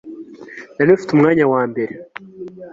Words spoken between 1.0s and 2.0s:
umwanya wa mbere